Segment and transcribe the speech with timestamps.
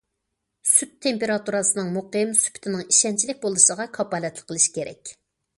[0.69, 5.17] سۈت تېمپېراتۇرىسىنىڭ مۇقىم، سۈپىتىنىڭ ئىشەنچلىك بولۇشىغا كاپالەتلىك قىلىش كېرەك.